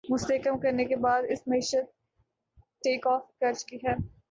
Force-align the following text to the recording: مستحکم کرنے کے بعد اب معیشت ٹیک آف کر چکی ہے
مستحکم 0.03 0.59
کرنے 0.59 0.85
کے 0.85 0.95
بعد 0.95 1.23
اب 1.29 1.47
معیشت 1.47 1.91
ٹیک 2.83 3.07
آف 3.07 3.21
کر 3.39 3.53
چکی 3.53 3.77
ہے 3.77 3.95